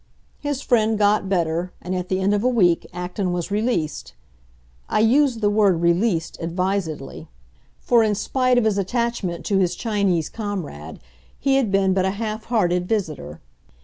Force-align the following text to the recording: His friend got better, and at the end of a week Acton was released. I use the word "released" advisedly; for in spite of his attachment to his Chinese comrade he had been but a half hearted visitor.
His 0.39 0.63
friend 0.63 0.97
got 0.97 1.29
better, 1.29 1.73
and 1.79 1.93
at 1.93 2.09
the 2.09 2.19
end 2.21 2.33
of 2.33 2.43
a 2.43 2.47
week 2.49 2.87
Acton 2.91 3.31
was 3.33 3.51
released. 3.51 4.15
I 4.89 4.99
use 5.01 5.35
the 5.37 5.49
word 5.51 5.79
"released" 5.79 6.39
advisedly; 6.41 7.27
for 7.79 8.01
in 8.01 8.15
spite 8.15 8.57
of 8.57 8.63
his 8.65 8.79
attachment 8.79 9.45
to 9.45 9.59
his 9.59 9.75
Chinese 9.75 10.27
comrade 10.27 10.99
he 11.39 11.57
had 11.57 11.71
been 11.71 11.93
but 11.93 12.05
a 12.05 12.09
half 12.17 12.45
hearted 12.45 12.89
visitor. 12.89 13.41